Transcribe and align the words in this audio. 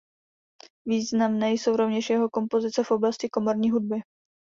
Významné 0.85 1.51
jsou 1.53 1.75
rovněž 1.75 2.09
jeho 2.09 2.29
kompozice 2.29 2.83
v 2.83 2.91
oblasti 2.91 3.29
komorní 3.29 3.71
hudby. 3.71 3.95